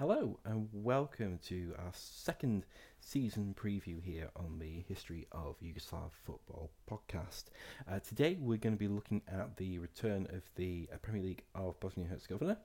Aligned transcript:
Hello 0.00 0.38
and 0.46 0.66
welcome 0.72 1.38
to 1.44 1.74
our 1.78 1.92
second 1.92 2.64
season 3.00 3.54
preview 3.54 4.02
here 4.02 4.30
on 4.34 4.58
the 4.58 4.82
History 4.88 5.26
of 5.30 5.56
Yugoslav 5.60 6.12
Football 6.24 6.70
podcast. 6.90 7.44
Uh, 7.86 7.98
today 7.98 8.38
we're 8.40 8.56
going 8.56 8.74
to 8.74 8.78
be 8.78 8.88
looking 8.88 9.20
at 9.28 9.58
the 9.58 9.78
return 9.78 10.26
of 10.32 10.40
the 10.56 10.88
uh, 10.90 10.96
Premier 11.02 11.22
League 11.22 11.42
of 11.54 11.78
Bosnia 11.80 12.04
and 12.06 12.14
Herzegovina. 12.14 12.56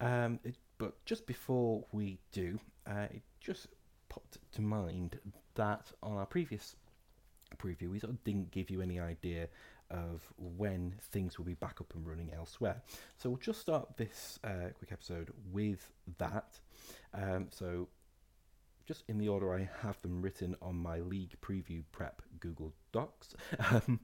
Um, 0.00 0.40
it, 0.44 0.56
but 0.78 1.04
just 1.04 1.26
before 1.26 1.84
we 1.92 2.18
do, 2.32 2.58
uh, 2.86 3.08
it 3.10 3.20
just 3.38 3.66
popped 4.08 4.38
to 4.52 4.62
mind 4.62 5.18
that 5.56 5.92
on 6.02 6.16
our 6.16 6.24
previous 6.24 6.76
preview 7.58 7.90
we 7.90 7.98
sort 7.98 8.14
of 8.14 8.24
didn't 8.24 8.50
give 8.50 8.70
you 8.70 8.80
any 8.80 8.98
idea 8.98 9.46
of 9.92 10.26
when 10.36 10.94
things 11.10 11.38
will 11.38 11.44
be 11.44 11.54
back 11.54 11.80
up 11.80 11.94
and 11.94 12.06
running 12.06 12.30
elsewhere. 12.34 12.82
So 13.16 13.30
we'll 13.30 13.38
just 13.38 13.60
start 13.60 13.96
this 13.96 14.38
uh, 14.42 14.70
quick 14.74 14.90
episode 14.90 15.32
with 15.52 15.90
that. 16.18 16.58
Um, 17.14 17.48
so 17.50 17.88
just 18.86 19.04
in 19.08 19.18
the 19.18 19.28
order 19.28 19.54
I 19.54 19.68
have 19.82 20.00
them 20.02 20.22
written 20.22 20.56
on 20.60 20.76
my 20.76 21.00
league 21.00 21.34
preview 21.40 21.82
prep 21.92 22.22
Google 22.40 22.72
Docs. 22.92 23.34
Um, 23.70 24.00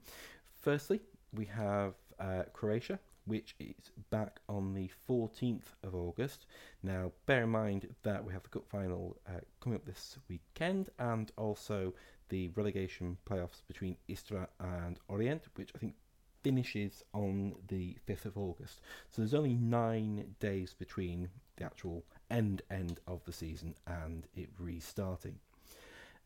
firstly, 0.61 1.01
we 1.33 1.45
have 1.45 1.93
uh, 2.19 2.43
Croatia, 2.53 2.99
which 3.25 3.55
is 3.59 3.91
back 4.09 4.39
on 4.47 4.73
the 4.73 4.89
14th 5.07 5.73
of 5.83 5.93
August. 5.93 6.45
Now, 6.81 7.11
bear 7.25 7.43
in 7.43 7.49
mind 7.49 7.87
that 8.03 8.23
we 8.23 8.33
have 8.33 8.43
the 8.43 8.49
cup 8.49 8.67
final 8.67 9.17
uh, 9.27 9.41
coming 9.61 9.77
up 9.77 9.85
this 9.85 10.17
weekend 10.27 10.89
and 10.97 11.31
also 11.37 11.93
the 12.29 12.49
relegation 12.49 13.17
playoffs 13.29 13.61
between 13.67 13.97
Istra 14.07 14.47
and 14.59 14.99
Orijent, 15.09 15.41
which 15.55 15.71
I 15.75 15.77
think 15.79 15.95
finishes 16.43 17.03
on 17.13 17.55
the 17.67 17.97
5th 18.07 18.25
of 18.25 18.37
August. 18.37 18.81
So 19.09 19.21
there's 19.21 19.33
only 19.33 19.55
nine 19.55 20.35
days 20.39 20.73
between 20.73 21.29
the 21.57 21.65
actual 21.65 22.03
end 22.31 22.61
end 22.71 22.99
of 23.07 23.23
the 23.25 23.33
season 23.33 23.75
and 23.85 24.25
it 24.35 24.49
restarting. 24.57 25.39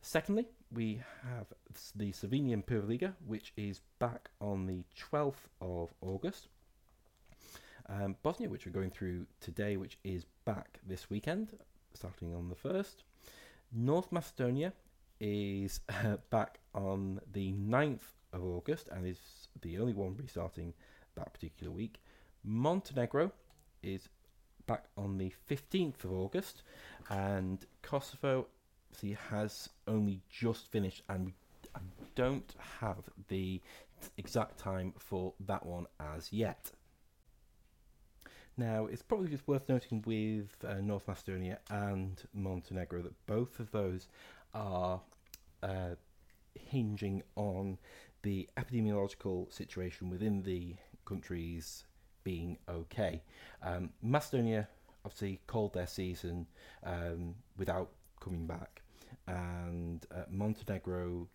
Secondly, 0.02 0.45
we 0.72 1.02
have 1.23 1.48
the 1.95 2.12
Slovenian 2.12 2.66
PrvaLiga, 2.66 3.14
which 3.26 3.54
is 3.56 3.80
back 4.00 4.30
on 4.42 4.66
the 4.66 4.84
12th 5.00 5.48
of 5.62 5.94
August. 6.02 6.50
Um, 7.88 8.17
Bosnia, 8.22 8.50
which 8.50 8.66
we're 8.66 8.73
going 8.73 8.92
through 8.92 9.28
today, 9.40 9.78
which 9.78 9.98
is 10.04 10.26
back 10.45 10.80
this 10.86 11.10
weekend, 11.10 11.58
starting 11.94 12.34
on 12.34 12.50
the 12.50 12.56
1st. 12.56 12.95
North 13.72 14.12
Macedonia 14.12 14.73
is 15.19 15.80
back 16.30 16.59
on 16.73 17.19
the 17.31 17.53
9th 17.53 18.14
of 18.33 18.44
August 18.44 18.89
and 18.92 19.06
is 19.06 19.20
the 19.61 19.78
only 19.78 19.94
one 19.94 20.16
restarting 20.16 20.73
that 21.16 21.33
particular 21.33 21.72
week. 21.72 22.02
Montenegro 22.44 23.31
is 23.81 24.09
back 24.66 24.86
on 24.97 25.17
the 25.17 25.31
15th 25.50 26.03
of 26.03 26.11
August, 26.11 26.64
and 27.09 27.66
Kosovo 27.81 28.47
see, 28.92 29.17
has 29.30 29.70
only 29.88 30.22
just 30.30 30.72
finished, 30.72 31.02
and 31.09 31.25
we 31.25 31.33
don't 32.16 32.55
have 32.80 33.09
the 33.27 33.61
exact 34.17 34.58
time 34.58 34.94
for 34.98 35.33
that 35.39 35.66
one 35.66 35.88
as 36.00 36.31
yet. 36.31 36.72
Now, 38.55 38.86
it's 38.86 39.02
probably 39.02 39.30
just 39.30 39.48
worth 39.48 39.67
noting 39.67 40.03
with 40.05 40.50
uh, 40.67 40.75
North 40.75 41.08
Macedonia 41.08 41.58
and 41.72 42.22
Montenegro 42.33 43.02
that 43.02 43.25
both 43.25 43.59
of 43.59 43.72
those 43.72 44.08
are 44.54 45.02
uh, 45.62 45.96
hinging 46.56 47.23
on 47.36 47.78
the 48.22 48.50
epidemiological 48.58 49.52
situation 49.54 50.10
within 50.10 50.44
the 50.44 50.76
countries 51.06 51.86
being 52.23 52.58
okay. 52.70 53.22
Um, 53.62 53.90
Macedonia 54.02 54.68
obviously 55.06 55.42
called 55.48 55.73
their 55.73 55.88
season 55.88 56.48
um, 56.84 57.36
without 57.58 57.92
coming 58.22 58.48
back, 58.48 58.82
and 59.28 60.06
uh, 60.12 60.23
Montenegro 60.30 61.28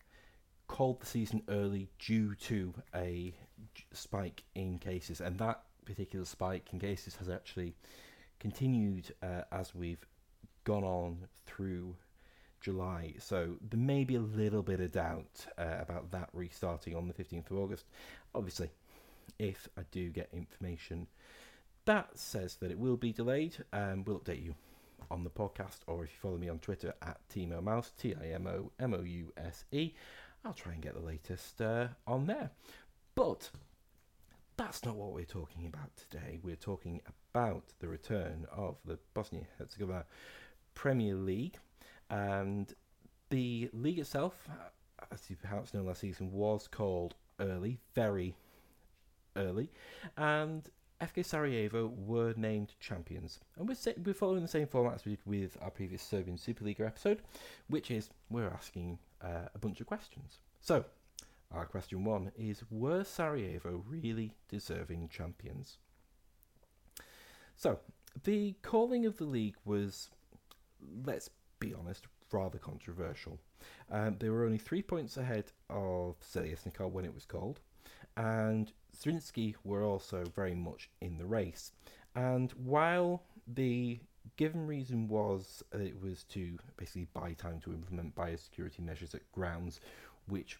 called 0.67 1.01
the 1.01 1.05
season 1.05 1.41
early 1.49 1.89
due 1.99 2.35
to 2.35 2.73
a 2.95 3.33
spike 3.93 4.43
in 4.55 4.79
cases, 4.79 5.21
and 5.21 5.37
that 5.39 5.63
particular 5.85 6.25
spike 6.25 6.69
in 6.71 6.79
cases 6.79 7.15
has 7.15 7.29
actually 7.29 7.75
continued 8.39 9.13
uh, 9.21 9.41
as 9.51 9.75
we've 9.75 10.05
gone 10.63 10.83
on 10.83 11.17
through 11.45 11.95
July. 12.61 13.15
So 13.19 13.55
there 13.61 13.79
may 13.79 14.03
be 14.03 14.15
a 14.15 14.21
little 14.21 14.63
bit 14.63 14.79
of 14.79 14.91
doubt 14.91 15.45
uh, 15.57 15.77
about 15.79 16.11
that 16.11 16.29
restarting 16.33 16.95
on 16.95 17.07
the 17.07 17.13
15th 17.13 17.51
of 17.51 17.57
August. 17.57 17.85
Obviously, 18.35 18.69
if 19.37 19.67
I 19.77 19.81
do 19.91 20.09
get 20.09 20.29
information 20.33 21.07
that 21.85 22.09
says 22.13 22.55
that 22.57 22.69
it 22.69 22.77
will 22.77 22.97
be 22.97 23.11
delayed, 23.11 23.57
um, 23.73 24.03
we'll 24.05 24.19
update 24.19 24.43
you 24.43 24.53
on 25.09 25.23
the 25.23 25.29
podcast 25.29 25.79
or 25.87 26.03
if 26.03 26.11
you 26.11 26.17
follow 26.21 26.37
me 26.37 26.47
on 26.47 26.59
Twitter 26.59 26.93
at 27.01 27.17
Timo 27.33 27.63
Mouse, 27.63 27.91
T 27.97 28.13
I 28.13 28.27
M 28.27 28.45
O 28.45 28.71
M 28.79 28.93
O 28.93 29.01
U 29.01 29.33
S 29.37 29.63
E, 29.71 29.93
I'll 30.45 30.53
try 30.53 30.73
and 30.73 30.81
get 30.81 30.93
the 30.93 30.99
latest 30.99 31.61
uh, 31.61 31.87
on 32.05 32.27
there. 32.27 32.51
But 33.15 33.49
that's 34.55 34.85
not 34.85 34.97
what 34.97 35.13
we're 35.13 35.25
talking 35.25 35.65
about 35.65 35.89
today. 35.97 36.39
We're 36.43 36.55
talking 36.55 37.01
about 37.33 37.63
the 37.79 37.87
return 37.87 38.45
of 38.51 38.75
the 38.85 38.99
Bosnia 39.13 39.47
Herzegovina 39.57 40.05
Premier 40.75 41.15
League. 41.15 41.57
And 42.09 42.73
the 43.29 43.69
league 43.73 43.99
itself, 43.99 44.47
as 45.11 45.29
you 45.29 45.35
perhaps 45.35 45.73
know 45.73 45.83
last 45.83 46.01
season, 46.01 46.31
was 46.31 46.67
called 46.67 47.15
early, 47.39 47.79
very 47.93 48.35
early, 49.35 49.69
and 50.17 50.69
FK 51.01 51.23
Sarajevo 51.23 51.87
were 51.87 52.33
named 52.35 52.73
champions. 52.79 53.39
And 53.57 53.69
we're, 53.69 53.93
we're 54.03 54.13
following 54.13 54.41
the 54.41 54.47
same 54.47 54.67
format 54.67 54.95
as 54.95 55.05
we 55.05 55.11
did 55.11 55.25
with 55.25 55.57
our 55.61 55.69
previous 55.69 56.01
Serbian 56.01 56.37
Superliga 56.37 56.81
episode, 56.81 57.21
which 57.67 57.89
is 57.89 58.09
we're 58.29 58.49
asking 58.49 58.99
uh, 59.21 59.47
a 59.53 59.57
bunch 59.57 59.79
of 59.79 59.87
questions. 59.87 60.39
So, 60.59 60.83
our 61.51 61.65
question 61.65 62.03
one 62.03 62.31
is 62.37 62.63
Were 62.69 63.03
Sarajevo 63.03 63.83
really 63.87 64.33
deserving 64.49 65.09
champions? 65.09 65.77
So, 67.55 67.79
the 68.23 68.55
calling 68.61 69.05
of 69.05 69.17
the 69.17 69.25
league 69.25 69.55
was, 69.63 70.09
let's 71.05 71.29
be 71.59 71.73
honest, 71.73 72.07
rather 72.31 72.57
controversial. 72.57 73.39
Um, 73.91 74.17
they 74.19 74.29
were 74.29 74.45
only 74.45 74.57
three 74.57 74.81
points 74.81 75.17
ahead 75.17 75.51
of 75.69 76.15
Zeljeznicar 76.21 76.89
when 76.89 77.05
it 77.05 77.13
was 77.13 77.25
called, 77.25 77.59
and 78.17 78.71
Zrinjski 78.95 79.55
were 79.63 79.83
also 79.83 80.23
very 80.35 80.55
much 80.55 80.89
in 81.01 81.17
the 81.17 81.25
race. 81.25 81.71
And 82.15 82.51
while 82.51 83.23
the 83.47 83.99
given 84.35 84.67
reason 84.67 85.07
was 85.07 85.63
it 85.73 86.01
was 86.01 86.23
to 86.23 86.57
basically 86.77 87.07
buy 87.13 87.33
time 87.33 87.59
to 87.61 87.73
implement 87.73 88.15
biosecurity 88.15 88.79
measures 88.79 89.15
at 89.15 89.31
grounds, 89.31 89.79
which 90.27 90.59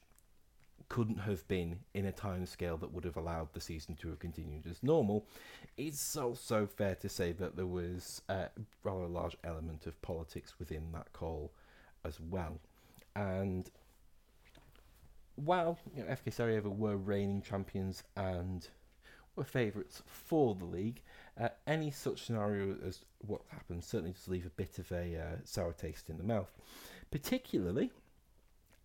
couldn't 0.87 1.19
have 1.19 1.47
been 1.47 1.79
in 1.93 2.05
a 2.05 2.11
time 2.11 2.45
scale 2.45 2.77
that 2.77 2.93
would 2.93 3.03
have 3.03 3.17
allowed 3.17 3.53
the 3.53 3.61
season 3.61 3.95
to 3.95 4.09
have 4.09 4.19
continued 4.19 4.65
as 4.67 4.81
normal, 4.81 5.25
it's 5.77 6.15
also 6.15 6.65
fair 6.65 6.95
to 6.95 7.09
say 7.09 7.31
that 7.33 7.55
there 7.55 7.67
was 7.67 8.21
a 8.29 8.47
rather 8.83 9.07
large 9.07 9.35
element 9.43 9.85
of 9.87 10.01
politics 10.01 10.53
within 10.59 10.91
that 10.93 11.11
call 11.13 11.51
as 12.05 12.19
well. 12.19 12.59
And 13.15 13.69
while 15.35 15.77
you 15.95 16.03
know, 16.03 16.09
FK 16.09 16.33
Sarajevo 16.33 16.69
were 16.69 16.97
reigning 16.97 17.41
champions 17.41 18.03
and 18.15 18.67
were 19.35 19.43
favourites 19.43 20.01
for 20.05 20.55
the 20.55 20.65
league, 20.65 21.01
uh, 21.39 21.49
any 21.67 21.91
such 21.91 22.25
scenario 22.25 22.77
as 22.85 23.05
what 23.19 23.41
happened 23.49 23.83
certainly 23.83 24.11
does 24.11 24.27
leave 24.27 24.45
a 24.45 24.49
bit 24.49 24.79
of 24.79 24.91
a 24.91 25.17
uh, 25.17 25.37
sour 25.43 25.73
taste 25.73 26.09
in 26.09 26.17
the 26.17 26.23
mouth, 26.23 26.51
particularly 27.11 27.91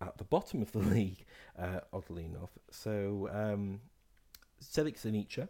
at 0.01 0.17
the 0.17 0.23
bottom 0.23 0.61
of 0.61 0.71
the 0.71 0.79
league, 0.95 1.25
uh, 1.57 1.81
oddly 1.93 2.25
enough. 2.25 2.51
So, 2.71 3.29
um, 3.31 3.81
Celik 4.61 5.47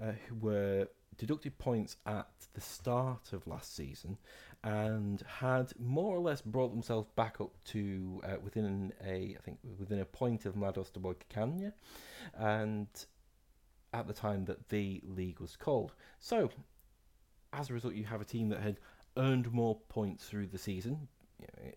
uh, 0.00 0.12
who 0.28 0.34
were 0.34 0.88
deducted 1.18 1.58
points 1.58 1.96
at 2.06 2.28
the 2.54 2.60
start 2.60 3.32
of 3.32 3.46
last 3.46 3.76
season 3.76 4.18
and 4.64 5.22
had 5.40 5.72
more 5.78 6.16
or 6.16 6.20
less 6.20 6.40
brought 6.40 6.70
themselves 6.70 7.08
back 7.16 7.40
up 7.40 7.52
to 7.64 8.20
uh, 8.24 8.36
within 8.42 8.92
a, 9.04 9.36
I 9.38 9.42
think, 9.42 9.58
within 9.78 10.00
a 10.00 10.04
point 10.04 10.46
of 10.46 10.54
Mladost 10.54 10.92
Kanya, 11.28 11.72
and 12.34 12.86
at 13.92 14.06
the 14.06 14.12
time 14.12 14.44
that 14.44 14.68
the 14.68 15.02
league 15.04 15.40
was 15.40 15.56
called. 15.56 15.94
So, 16.20 16.50
as 17.52 17.70
a 17.70 17.74
result, 17.74 17.94
you 17.94 18.04
have 18.04 18.20
a 18.20 18.24
team 18.24 18.48
that 18.50 18.60
had 18.60 18.78
earned 19.16 19.52
more 19.52 19.78
points 19.88 20.26
through 20.26 20.46
the 20.46 20.58
season, 20.58 21.08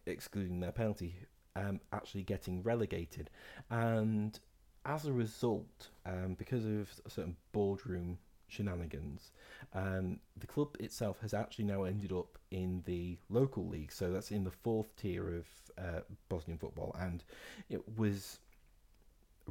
excluding 0.06 0.60
their 0.60 0.72
penalty, 0.72 1.16
um, 1.56 1.80
actually 1.92 2.24
getting 2.24 2.64
relegated. 2.64 3.30
And 3.70 4.40
as 4.86 5.06
a 5.06 5.14
result, 5.14 5.90
um, 6.06 6.36
because 6.38 6.66
of 6.66 6.90
certain 7.08 7.36
boardroom 7.52 8.18
shenanigans, 8.48 9.32
um, 9.74 10.20
the 10.38 10.48
club 10.48 10.76
itself 10.80 11.18
has 11.22 11.34
actually 11.34 11.66
now 11.66 11.84
ended 11.84 12.12
up 12.12 12.38
in 12.52 12.84
the 12.86 13.18
local 13.30 13.68
league. 13.68 13.92
So 13.92 14.12
that's 14.12 14.32
in 14.32 14.44
the 14.44 14.52
fourth 14.52 14.96
tier 14.96 15.38
of 15.38 15.46
uh, 15.78 16.02
Bosnian 16.30 16.58
football, 16.58 16.96
and 17.00 17.24
it 17.70 17.84
was 17.98 18.40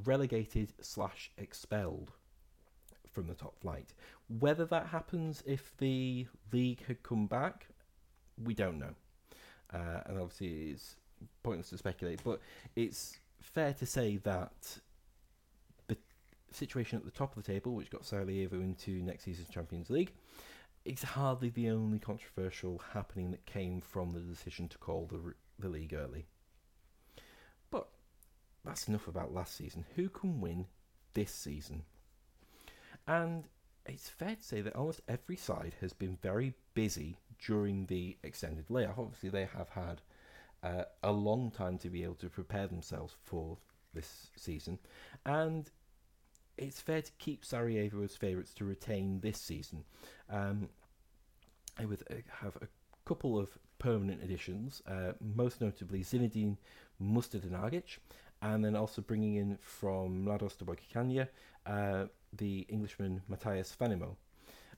relegated 0.05 0.73
slash 0.81 1.31
expelled 1.39 2.11
from 3.13 3.27
the 3.27 3.35
top 3.35 3.59
flight. 3.61 3.93
Whether 4.41 4.65
that 4.67 4.87
happens 4.87 5.43
if 5.47 5.73
the 5.79 6.27
league 6.53 6.85
had 6.87 7.03
come 7.03 7.27
back, 7.27 7.67
we 8.43 8.55
don't 8.55 8.79
know, 8.79 8.95
uh, 9.73 10.01
and 10.07 10.19
obviously 10.19 10.71
it's 10.71 10.97
pointless 11.43 11.71
to 11.71 11.79
speculate. 11.79 12.23
But 12.25 12.41
it's 12.77 13.19
fair 13.41 13.73
to 13.75 13.87
say 13.87 14.19
that 14.19 14.79
the 15.89 15.97
situation 16.51 16.99
at 16.99 17.05
the 17.05 17.11
top 17.11 17.37
of 17.37 17.43
the 17.43 17.53
table, 17.53 17.75
which 17.75 17.91
got 17.91 18.05
Sarajevo 18.05 18.57
into 18.57 19.03
next 19.03 19.25
season's 19.25 19.49
Champions 19.49 19.91
League, 19.91 20.13
is 20.85 21.03
hardly 21.03 21.49
the 21.49 21.71
only 21.71 21.99
controversial 21.99 22.83
happening 22.93 23.31
that 23.31 23.47
came 23.47 23.81
from 23.81 24.11
the 24.11 24.21
decision 24.21 24.69
to 24.69 24.79
call 24.79 25.07
the 25.07 25.35
the 25.59 25.69
league 25.69 25.95
early. 25.95 26.27
But 27.71 27.89
that's 28.65 28.89
enough 28.89 29.09
about 29.09 29.33
last 29.33 29.57
season. 29.57 29.85
Who 29.97 30.09
can 30.09 30.41
win 30.41 30.67
this 31.15 31.33
season? 31.33 31.83
And 33.07 33.45
it's 33.87 34.09
fair 34.09 34.37
to 34.37 34.43
say 34.43 34.61
that 34.63 34.77
almost 34.77 35.03
every 35.09 35.37
side 35.37 35.75
has 35.81 35.93
been 35.93 36.19
very 36.23 36.55
busy 36.75 37.19
during 37.45 37.87
the 37.87 38.17
extended 38.23 38.71
layoff. 38.71 38.99
Obviously, 38.99 39.29
they 39.29 39.45
have 39.45 39.71
had 39.71 40.01
uh, 40.65 40.85
a 41.03 41.13
long 41.13 41.51
time 41.51 41.79
to 41.79 41.91
be 41.91 42.03
able 42.03 42.15
to 42.15 42.29
prepare 42.29 42.67
themselves 42.67 43.15
for 43.23 43.59
this 43.93 44.31
season, 44.37 44.79
and 45.27 45.71
it's 46.57 46.81
fair 46.81 47.03
to 47.03 47.13
keep 47.19 47.45
Sarajevo 47.45 48.03
as 48.03 48.17
favourites 48.17 48.55
to 48.55 48.65
retain 48.65 49.21
this 49.21 49.41
season. 49.41 49.85
Um, 50.31 50.69
I 51.79 51.85
would 51.85 52.03
uh, 52.11 52.15
have 52.41 52.57
a 52.57 52.69
couple 53.05 53.39
of 53.39 53.49
permanent 53.79 54.23
additions, 54.23 54.83
uh, 54.87 55.13
most 55.21 55.61
notably 55.61 56.01
Zinedine 56.01 56.57
Mustedanagic, 57.03 57.99
and 58.43 58.65
then 58.65 58.77
also 58.77 59.03
bringing 59.03 59.37
in 59.37 59.59
from 59.61 60.25
Mladost 60.25 60.59
Boykanya, 60.65 61.29
uh, 61.67 62.07
the 62.33 62.61
Englishman 62.69 63.23
Matthias 63.29 63.75
Fanimo, 63.79 64.17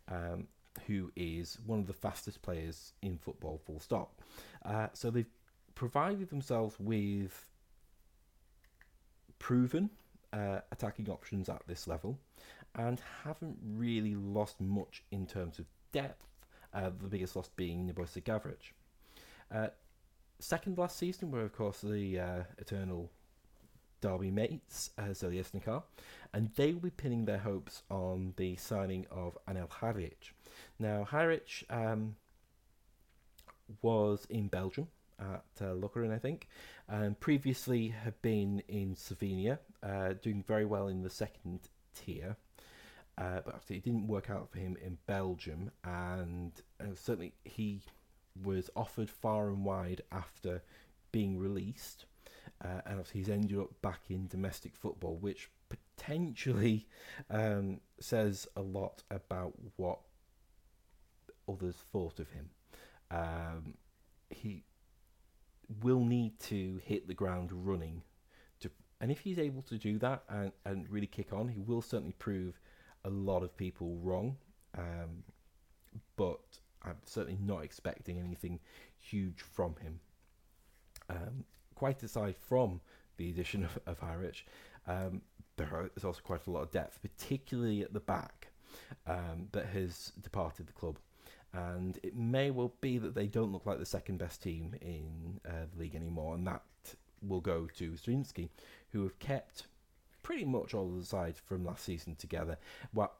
um, 0.08 0.46
who 0.86 1.10
is 1.16 1.58
one 1.66 1.78
of 1.78 1.86
the 1.86 1.92
fastest 1.92 2.42
players 2.42 2.92
in 3.02 3.18
football, 3.18 3.60
full 3.66 3.80
stop. 3.80 4.20
Uh, 4.64 4.88
so 4.92 5.10
they've 5.10 5.26
provided 5.76 6.30
themselves 6.30 6.74
with 6.80 7.46
proven 9.38 9.90
uh, 10.32 10.58
attacking 10.72 11.08
options 11.08 11.48
at 11.48 11.62
this 11.68 11.86
level 11.86 12.18
and 12.74 13.00
haven't 13.22 13.56
really 13.62 14.16
lost 14.16 14.60
much 14.60 15.04
in 15.12 15.26
terms 15.26 15.60
of 15.60 15.66
depth, 15.92 16.26
uh, 16.74 16.90
the 17.00 17.08
biggest 17.08 17.36
loss 17.36 17.48
being 17.56 17.88
Nebojsa 17.88 18.22
Gavric. 18.22 18.72
Uh, 19.54 19.68
second 20.40 20.76
last 20.76 20.98
season 20.98 21.30
were, 21.30 21.42
of 21.42 21.52
course, 21.52 21.80
the 21.80 22.18
uh, 22.18 22.42
eternal 22.58 23.10
Derby 24.00 24.30
mates, 24.30 24.90
uh, 24.98 25.04
Zeljeznicar, 25.04 25.82
and 26.32 26.50
they 26.56 26.72
will 26.72 26.80
be 26.80 26.90
pinning 26.90 27.24
their 27.24 27.38
hopes 27.38 27.82
on 27.90 28.34
the 28.36 28.56
signing 28.56 29.06
of 29.10 29.38
Anel 29.48 29.68
Haric. 29.68 30.32
Now, 30.78 31.06
Haric 31.10 31.64
um, 31.70 32.16
was 33.80 34.26
in 34.28 34.48
Belgium 34.48 34.88
at 35.18 35.44
uh, 35.60 36.12
I 36.12 36.18
think, 36.18 36.48
and 36.88 37.18
previously 37.18 37.88
had 37.88 38.20
been 38.22 38.62
in 38.68 38.94
Slovenia, 38.94 39.58
uh, 39.82 40.14
doing 40.22 40.44
very 40.46 40.64
well 40.64 40.88
in 40.88 41.02
the 41.02 41.10
second 41.10 41.60
tier. 41.94 42.36
Uh, 43.18 43.40
but 43.46 43.62
it 43.70 43.82
didn't 43.82 44.06
work 44.06 44.28
out 44.28 44.50
for 44.50 44.58
him 44.58 44.76
in 44.84 44.98
Belgium, 45.06 45.70
and 45.84 46.52
uh, 46.80 46.94
certainly 46.94 47.32
he 47.44 47.80
was 48.44 48.68
offered 48.76 49.08
far 49.08 49.48
and 49.48 49.64
wide 49.64 50.02
after 50.12 50.62
being 51.12 51.38
released 51.38 52.04
uh, 52.64 52.80
and 52.86 52.98
obviously 52.98 53.20
he's 53.20 53.28
ended 53.28 53.58
up 53.58 53.70
back 53.82 54.00
in 54.08 54.26
domestic 54.28 54.74
football, 54.74 55.16
which 55.16 55.50
potentially 55.68 56.86
um, 57.30 57.80
says 58.00 58.46
a 58.56 58.62
lot 58.62 59.02
about 59.10 59.52
what 59.76 59.98
others 61.48 61.76
thought 61.92 62.18
of 62.18 62.30
him. 62.30 62.50
Um, 63.10 63.74
he 64.30 64.64
will 65.82 66.04
need 66.04 66.38
to 66.40 66.80
hit 66.84 67.08
the 67.08 67.14
ground 67.14 67.50
running 67.52 68.02
to, 68.60 68.70
and 69.00 69.10
if 69.10 69.20
he's 69.20 69.38
able 69.38 69.62
to 69.62 69.78
do 69.78 69.98
that 69.98 70.22
and, 70.28 70.52
and 70.64 70.88
really 70.90 71.06
kick 71.06 71.32
on, 71.32 71.48
he 71.48 71.60
will 71.60 71.82
certainly 71.82 72.14
prove 72.18 72.58
a 73.04 73.10
lot 73.10 73.42
of 73.42 73.56
people 73.56 73.96
wrong. 74.02 74.36
Um, 74.76 75.22
but 76.16 76.40
I'm 76.82 76.98
certainly 77.04 77.38
not 77.40 77.64
expecting 77.64 78.18
anything 78.18 78.60
huge 78.98 79.40
from 79.40 79.76
him. 79.76 80.00
Um, 81.08 81.44
quite 81.74 82.02
aside 82.02 82.36
from 82.36 82.80
the 83.16 83.30
addition 83.30 83.64
of, 83.64 83.78
of 83.86 84.00
Haric, 84.00 84.42
um, 84.86 85.22
there 85.56 85.90
is 85.96 86.04
also 86.04 86.20
quite 86.22 86.46
a 86.46 86.50
lot 86.50 86.62
of 86.62 86.70
depth, 86.70 87.00
particularly 87.00 87.82
at 87.82 87.92
the 87.92 88.00
back, 88.00 88.48
um, 89.06 89.48
that 89.52 89.66
has 89.66 90.12
departed 90.20 90.66
the 90.66 90.72
club. 90.72 90.98
And 91.56 91.98
it 92.02 92.14
may 92.14 92.50
well 92.50 92.74
be 92.82 92.98
that 92.98 93.14
they 93.14 93.26
don't 93.26 93.50
look 93.50 93.64
like 93.64 93.78
the 93.78 93.86
second 93.86 94.18
best 94.18 94.42
team 94.42 94.74
in 94.82 95.40
uh, 95.48 95.64
the 95.72 95.80
league 95.80 95.94
anymore, 95.94 96.34
and 96.34 96.46
that 96.46 96.62
will 97.22 97.40
go 97.40 97.66
to 97.78 97.92
Zrinjski, 97.92 98.50
who 98.90 99.02
have 99.04 99.18
kept 99.18 99.66
pretty 100.22 100.44
much 100.44 100.74
all 100.74 100.88
of 100.88 100.98
the 100.98 101.06
sides 101.06 101.40
from 101.46 101.64
last 101.64 101.84
season 101.84 102.14
together, 102.14 102.58
while, 102.92 103.14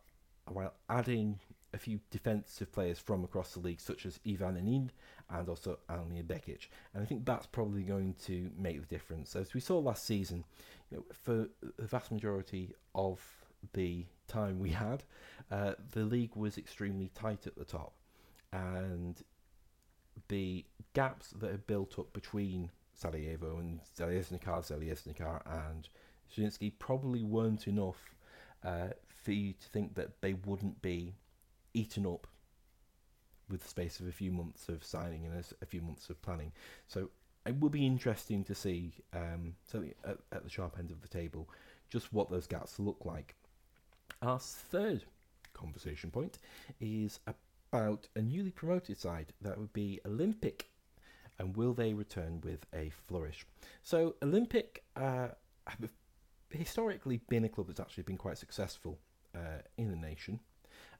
while 0.53 0.75
adding 0.91 1.38
a 1.73 1.79
few 1.79 2.00
defensive 2.11 2.71
players 2.73 2.99
from 2.99 3.25
across 3.25 3.55
the 3.55 3.61
league, 3.61 3.81
such 3.81 4.05
as 4.05 4.21
Ivan 4.29 4.56
Anin 4.56 4.91
and 5.31 5.49
also 5.49 5.79
Almir 5.89 6.25
Bekic. 6.25 6.69
And 6.93 7.03
I 7.03 7.06
think 7.06 7.25
that's 7.25 7.47
probably 7.47 7.82
going 7.82 8.17
to 8.27 8.50
make 8.59 8.81
the 8.81 8.87
difference. 8.87 9.35
As 9.35 9.55
we 9.55 9.61
saw 9.61 9.79
last 9.79 10.05
season, 10.05 10.44
you 10.91 10.99
know, 10.99 11.05
for 11.25 11.49
the 11.79 11.87
vast 11.87 12.12
majority 12.12 12.75
of 12.94 13.21
the 13.73 14.05
time 14.29 14.59
we 14.59 14.71
had, 14.71 15.05
uh, 15.50 15.73
the 15.93 16.05
league 16.05 16.37
was 16.37 16.59
extremely 16.59 17.11
tight 17.15 17.47
at 17.47 17.56
the 17.56 17.65
top. 17.65 17.94
And 18.56 19.23
the 20.29 20.64
gaps 20.94 21.31
that 21.38 21.50
had 21.50 21.67
built 21.67 21.99
up 21.99 22.12
between 22.12 22.70
Sarajevo 22.94 23.58
and 23.58 23.81
Zeljeznicar, 23.99 24.62
Zeljeznicar 24.64 25.43
and 25.70 25.88
Zrinjski 26.35 26.73
probably 26.79 27.23
weren't 27.23 27.69
enough 27.69 28.14
uh, 28.64 28.88
for 29.23 29.32
you 29.32 29.53
to 29.53 29.69
think 29.69 29.94
that 29.94 30.23
they 30.23 30.32
wouldn't 30.32 30.81
be 30.81 31.14
eaten 31.75 32.06
up 32.06 32.26
with 33.49 33.62
the 33.62 33.69
space 33.69 34.00
of 34.00 34.08
a 34.08 34.12
few 34.12 34.32
months 34.32 34.69
of 34.69 34.82
signing 34.82 35.26
and 35.26 35.35
a, 35.35 35.44
a 35.62 35.67
few 35.67 35.82
months 35.82 36.08
of 36.08 36.20
planning. 36.23 36.53
So 36.88 37.11
it 37.44 37.61
will 37.61 37.70
be 37.70 37.87
interesting 37.87 38.43
to 38.44 38.55
see, 38.55 38.94
um, 39.12 39.55
certainly 39.70 39.94
at, 40.05 40.17
at, 40.32 40.44
the 40.44 40.50
sharp 40.50 40.79
end 40.79 40.91
of 40.91 41.03
the 41.03 41.08
table, 41.08 41.49
just 41.91 42.12
what 42.12 42.31
those 42.31 42.47
gaps 42.47 42.79
look 42.79 43.05
like. 43.05 43.37
Our 44.23 44.38
third 44.41 45.05
conversation 45.53 46.11
point 46.11 46.38
is 46.81 47.20
about 47.73 48.09
a 48.15 48.23
newly 48.23 48.51
promoted 48.51 48.99
side 48.99 49.33
that 49.41 49.58
would 49.58 49.73
be 49.73 50.01
Olimpik, 50.06 50.63
and 51.39 51.56
will 51.56 51.75
they 51.75 51.93
return 51.93 52.41
with 52.43 52.67
a 52.75 52.91
flourish? 53.06 53.46
So 53.82 54.17
Olimpik 54.23 54.79
uh, 54.96 55.29
have 55.67 55.91
historically 56.51 57.19
been 57.29 57.44
a 57.44 57.49
club 57.49 57.67
that's 57.69 57.81
actually 57.81 58.05
been 58.05 58.17
quite 58.17 58.39
successful 58.39 58.99
uh, 59.35 59.63
in 59.77 59.91
the 59.91 59.96
nation. 59.96 60.41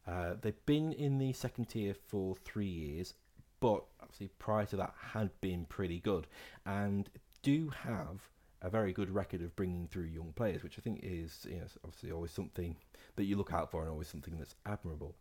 Uh, 0.07 0.35
they've 0.41 0.67
been 0.67 0.93
in 0.93 1.19
the 1.19 1.33
second 1.33 1.67
tier 1.67 1.95
for 1.95 2.37
three 2.45 2.67
years, 2.67 3.15
but 3.61 3.85
obviously 4.01 4.29
prior 4.39 4.67
to 4.67 4.77
that 4.77 4.95
had 5.13 5.31
been 5.41 5.65
pretty 5.65 5.99
good 6.01 6.27
and 6.65 7.09
do 7.43 7.71
have 7.71 8.21
a 8.63 8.71
very 8.71 8.93
good 8.93 9.11
record 9.11 9.43
of 9.43 9.55
bringing 9.57 9.87
through 9.89 10.05
young 10.05 10.33
players, 10.35 10.63
which 10.63 10.79
I 10.79 10.83
think 10.83 11.01
is 11.03 11.47
you 11.49 11.57
know, 11.57 11.67
obviously 11.85 12.13
always 12.13 12.31
something 12.31 12.77
that 13.17 13.25
you 13.25 13.37
look 13.37 13.53
out 13.53 13.71
for 13.71 13.83
and 13.83 13.91
always 13.91 14.09
something 14.09 14.37
that's 14.39 14.55
admirable. 14.65 15.15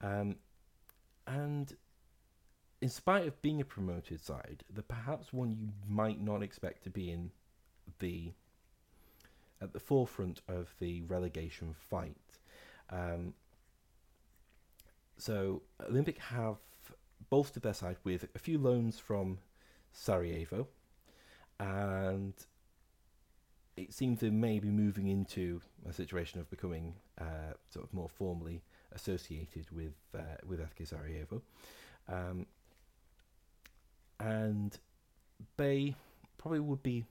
Um, 0.00 0.36
and 1.26 1.76
in 2.80 2.88
spite 2.88 3.26
of 3.26 3.40
being 3.40 3.60
a 3.60 3.64
promoted 3.64 4.20
side, 4.22 4.62
the 4.72 4.82
perhaps 4.82 5.32
one 5.32 5.50
you 5.52 5.68
might 5.88 6.20
not 6.20 6.42
expect 6.42 6.84
to 6.84 6.90
be 6.90 7.10
in 7.10 7.30
the 7.98 8.32
at 9.60 9.72
the 9.72 9.80
forefront 9.80 10.42
of 10.48 10.74
the 10.80 11.02
relegation 11.02 11.74
fight. 11.88 12.16
Um, 12.90 13.32
so 15.16 15.62
Olimpik 15.80 16.18
have 16.18 16.56
bolstered 17.30 17.62
their 17.62 17.72
side 17.72 17.96
with 18.04 18.26
a 18.34 18.38
few 18.38 18.58
loans 18.58 18.98
from 18.98 19.38
Sarajevo, 19.92 20.66
and 21.58 22.34
it 23.76 23.94
seems 23.94 24.20
they 24.20 24.30
may 24.30 24.58
be 24.58 24.68
moving 24.68 25.08
into 25.08 25.60
a 25.88 25.92
situation 25.92 26.40
of 26.40 26.50
becoming 26.50 26.94
uh, 27.18 27.54
sort 27.70 27.86
of 27.86 27.94
more 27.94 28.08
formally 28.08 28.62
associated 28.94 29.70
with 29.70 29.94
uh, 30.14 30.36
with 30.46 30.60
FK 30.60 30.88
Sarajevo, 30.88 31.42
um, 32.08 32.46
and 34.20 34.78
they 35.56 35.94
probably 36.38 36.60
would 36.60 36.82
be, 36.82 37.04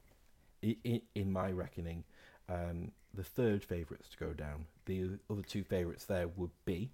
in, 0.61 1.01
in 1.15 1.31
my 1.31 1.51
reckoning, 1.51 2.03
um, 2.49 2.91
the 3.13 3.23
third 3.23 3.63
favourites 3.63 4.09
to 4.09 4.17
go 4.17 4.33
down. 4.33 4.65
The 4.85 5.17
other 5.29 5.41
two 5.41 5.63
favourites 5.63 6.05
there 6.05 6.27
would 6.27 6.51
be 6.65 6.89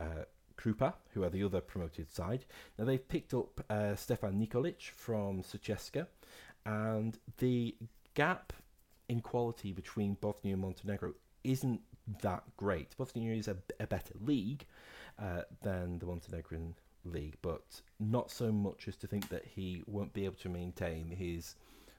uh, 0.00 0.24
Krupa, 0.56 0.94
who 1.12 1.22
are 1.22 1.30
the 1.30 1.42
other 1.42 1.60
promoted 1.60 2.10
side. 2.10 2.44
Now 2.78 2.84
they've 2.84 3.08
picked 3.08 3.34
up 3.34 3.64
uh, 3.68 3.94
Stefan 3.94 4.40
Nikolic 4.40 4.90
from 4.90 5.42
Sutjeska, 5.42 6.06
and 6.64 7.18
the 7.38 7.76
gap 8.14 8.52
in 9.08 9.20
quality 9.20 9.72
between 9.72 10.14
Bosnia 10.14 10.54
and 10.54 10.62
Montenegro 10.62 11.14
isn't 11.50 11.80
that 12.22 12.44
great. 12.56 12.96
Bosnia 12.96 13.34
is 13.34 13.48
a, 13.48 13.56
a 13.80 13.86
better 13.86 14.14
league 14.20 14.64
uh, 15.18 15.42
than 15.62 15.98
the 15.98 16.06
Montenegrin 16.06 16.74
league, 17.04 17.36
but 17.42 17.80
not 17.98 18.30
so 18.30 18.52
much 18.52 18.88
as 18.88 18.96
to 18.96 19.06
think 19.06 19.28
that 19.28 19.44
he 19.44 19.82
won't 19.86 20.12
be 20.12 20.24
able 20.24 20.36
to 20.36 20.48
maintain 20.48 21.10
his 21.10 21.56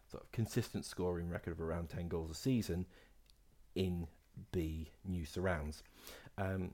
sort 0.10 0.24
of 0.24 0.32
consistent 0.32 0.86
scoring 0.86 1.30
record 1.30 1.52
of 1.52 1.62
around 1.62 1.90
10 1.90 2.08
goals 2.08 2.32
a 2.32 2.36
season 2.36 2.86
in 3.76 4.08
the 4.52 4.86
new 5.06 5.26
surrounds. 5.26 5.84
Um, 6.38 6.74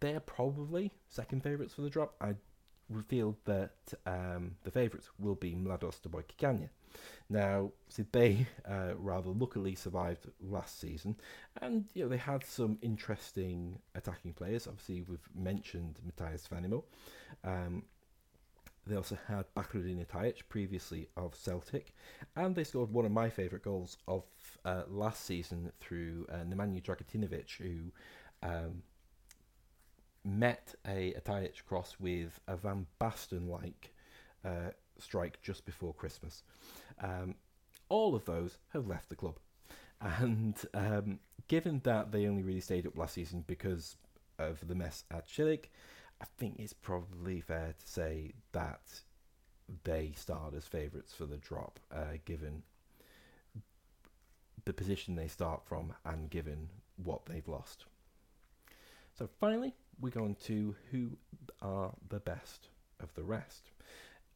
they're 0.00 0.20
probably 0.20 0.92
second 1.08 1.42
favourites 1.42 1.74
for 1.74 1.82
the 1.82 1.90
drop. 1.90 2.14
I 2.20 2.34
feel 3.08 3.36
that 3.44 3.76
um, 4.06 4.56
the 4.64 4.70
favourites 4.70 5.10
will 5.18 5.34
be 5.34 5.54
Mladost 5.54 6.02
Boykikania. 6.08 6.68
Now, 7.28 7.72
see, 7.88 8.04
they 8.12 8.46
uh, 8.68 8.92
rather 8.96 9.30
luckily 9.30 9.74
survived 9.74 10.28
last 10.40 10.80
season, 10.80 11.16
and 11.60 11.86
you 11.94 12.04
know 12.04 12.08
they 12.08 12.16
had 12.16 12.44
some 12.44 12.78
interesting 12.82 13.78
attacking 13.94 14.32
players. 14.32 14.66
Obviously, 14.66 15.02
we've 15.02 15.28
mentioned 15.34 15.98
Matthias 16.04 16.48
Fanimo. 16.50 16.84
Um, 17.44 17.82
they 18.86 18.94
also 18.94 19.18
had 19.26 19.46
Bahrudin 19.56 20.06
Atajic, 20.06 20.42
previously 20.48 21.08
of 21.16 21.34
Celtic, 21.34 21.92
and 22.36 22.54
they 22.54 22.62
scored 22.62 22.92
one 22.92 23.04
of 23.04 23.10
my 23.10 23.28
favourite 23.28 23.64
goals 23.64 23.96
of 24.06 24.22
uh, 24.64 24.82
last 24.88 25.24
season 25.24 25.72
through 25.80 26.26
uh, 26.30 26.44
Nemanja 26.48 26.82
Dragutinovic, 26.82 27.56
who 27.56 27.90
um, 28.42 28.82
met 30.26 30.74
a 30.86 31.14
a 31.14 31.20
Atajic 31.20 31.64
cross 31.66 31.96
with 32.00 32.40
a 32.48 32.56
Van 32.56 32.86
Basten-like 33.00 33.94
uh, 34.44 34.70
strike 34.98 35.40
just 35.42 35.64
before 35.64 35.94
Christmas. 35.94 36.42
Um, 37.02 37.36
all 37.88 38.14
of 38.14 38.24
those 38.24 38.58
have 38.72 38.86
left 38.86 39.08
the 39.08 39.16
club. 39.16 39.38
And 40.00 40.56
um, 40.74 41.20
given 41.48 41.80
that 41.84 42.12
they 42.12 42.26
only 42.26 42.42
really 42.42 42.60
stayed 42.60 42.86
up 42.86 42.98
last 42.98 43.14
season 43.14 43.44
because 43.46 43.96
of 44.38 44.66
the 44.66 44.74
mess 44.74 45.04
at 45.10 45.28
Celik, 45.28 45.66
I 46.20 46.26
think 46.38 46.56
it's 46.58 46.72
probably 46.72 47.40
fair 47.40 47.74
to 47.78 47.88
say 47.88 48.32
that 48.52 49.02
they 49.84 50.12
start 50.16 50.54
as 50.54 50.64
favourites 50.66 51.12
for 51.14 51.26
the 51.26 51.38
drop, 51.38 51.80
uh, 51.94 52.18
given 52.24 52.62
the 54.64 54.72
position 54.72 55.14
they 55.14 55.28
start 55.28 55.62
from 55.64 55.94
and 56.04 56.30
given 56.30 56.68
what 56.96 57.26
they've 57.26 57.48
lost. 57.48 57.84
So 59.16 59.28
finally, 59.40 59.74
we 60.00 60.10
go 60.10 60.24
on 60.24 60.36
to 60.44 60.74
who 60.90 61.16
are 61.62 61.92
the 62.08 62.20
best 62.20 62.68
of 63.00 63.14
the 63.14 63.22
rest. 63.22 63.70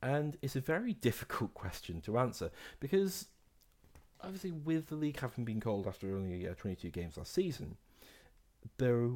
And 0.03 0.37
it's 0.43 0.57
a 0.57 0.61
very 0.61 0.93
difficult 1.09 1.55
question 1.55 2.01
to 2.03 2.19
answer 2.19 2.51
because 2.79 3.27
obviously, 4.23 4.53
with 4.53 4.89
the 4.89 4.97
league 4.97 5.21
having 5.21 5.45
been 5.45 5.61
called 5.61 5.87
after 5.87 6.15
only 6.17 6.49
uh, 6.49 6.55
22 6.55 6.91
games 6.91 7.17
last 7.17 7.33
season, 7.33 7.77
there 8.79 9.09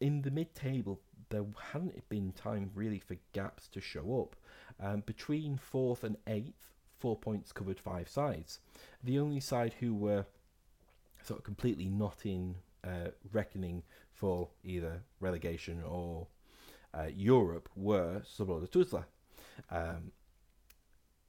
in 0.00 0.22
the 0.22 0.30
mid-table 0.30 1.00
there 1.30 1.44
hadn't 1.72 2.08
been 2.08 2.32
time 2.32 2.70
really 2.74 2.98
for 2.98 3.16
gaps 3.32 3.68
to 3.68 3.80
show 3.80 4.20
up. 4.20 4.36
Um, 4.80 5.02
between 5.06 5.56
fourth 5.56 6.04
and 6.04 6.16
eighth, 6.26 6.74
four 6.98 7.16
points 7.16 7.52
covered 7.52 7.80
five 7.80 8.08
sides. 8.08 8.58
The 9.02 9.18
only 9.18 9.40
side 9.40 9.74
who 9.80 9.94
were 9.94 10.26
sort 11.22 11.40
of 11.40 11.44
completely 11.44 11.86
not 11.86 12.18
in 12.24 12.56
uh, 12.84 13.10
reckoning 13.32 13.82
for 14.12 14.48
either 14.62 15.02
relegation 15.20 15.82
or 15.82 16.26
uh, 16.92 17.08
Europe 17.14 17.68
were 17.74 18.22
Sloboda 18.22 18.68
Tuzla. 18.68 19.04
Um, 19.70 20.12